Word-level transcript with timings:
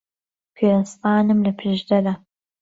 کوێستانم 0.57 1.39
لە 1.45 1.51
پشدەرە 1.59 2.13